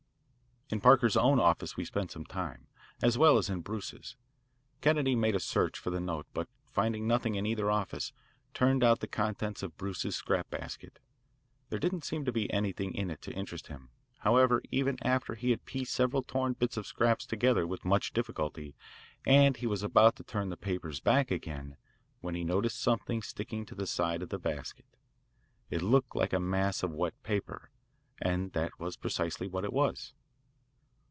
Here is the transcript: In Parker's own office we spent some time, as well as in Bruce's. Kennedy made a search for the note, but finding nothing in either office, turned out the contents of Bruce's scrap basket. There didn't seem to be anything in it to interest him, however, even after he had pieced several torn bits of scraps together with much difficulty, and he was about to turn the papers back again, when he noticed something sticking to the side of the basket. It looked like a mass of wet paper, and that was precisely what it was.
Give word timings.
In 0.73 0.79
Parker's 0.79 1.17
own 1.17 1.37
office 1.37 1.75
we 1.75 1.83
spent 1.83 2.11
some 2.11 2.23
time, 2.23 2.67
as 3.01 3.17
well 3.17 3.37
as 3.37 3.49
in 3.49 3.59
Bruce's. 3.59 4.15
Kennedy 4.79 5.17
made 5.17 5.35
a 5.35 5.39
search 5.41 5.77
for 5.77 5.89
the 5.89 5.99
note, 5.99 6.27
but 6.33 6.47
finding 6.65 7.05
nothing 7.05 7.35
in 7.35 7.45
either 7.45 7.69
office, 7.69 8.13
turned 8.53 8.81
out 8.81 9.01
the 9.01 9.05
contents 9.07 9.63
of 9.63 9.75
Bruce's 9.77 10.15
scrap 10.15 10.49
basket. 10.49 10.99
There 11.67 11.77
didn't 11.77 12.05
seem 12.05 12.23
to 12.23 12.31
be 12.31 12.49
anything 12.53 12.93
in 12.95 13.11
it 13.11 13.21
to 13.23 13.33
interest 13.33 13.67
him, 13.67 13.89
however, 14.19 14.61
even 14.71 14.95
after 15.01 15.35
he 15.35 15.51
had 15.51 15.65
pieced 15.65 15.93
several 15.93 16.23
torn 16.23 16.53
bits 16.53 16.77
of 16.77 16.87
scraps 16.87 17.25
together 17.25 17.67
with 17.67 17.83
much 17.83 18.13
difficulty, 18.13 18.73
and 19.25 19.57
he 19.57 19.67
was 19.67 19.83
about 19.83 20.15
to 20.15 20.23
turn 20.23 20.47
the 20.47 20.55
papers 20.55 21.01
back 21.01 21.31
again, 21.31 21.75
when 22.21 22.33
he 22.33 22.45
noticed 22.45 22.79
something 22.79 23.21
sticking 23.21 23.65
to 23.65 23.75
the 23.75 23.85
side 23.85 24.21
of 24.21 24.29
the 24.29 24.39
basket. 24.39 24.85
It 25.69 25.81
looked 25.81 26.15
like 26.15 26.31
a 26.31 26.39
mass 26.39 26.81
of 26.81 26.91
wet 26.93 27.21
paper, 27.23 27.71
and 28.21 28.53
that 28.53 28.79
was 28.79 28.95
precisely 28.95 29.49
what 29.49 29.65
it 29.65 29.73
was. 29.73 30.13